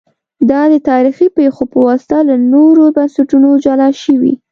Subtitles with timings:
[0.49, 4.33] دا د تاریخي پېښو په واسطه له نورو بنسټونو جلا شوي